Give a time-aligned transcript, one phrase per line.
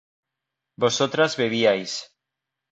[0.77, 1.93] vosotras bebíais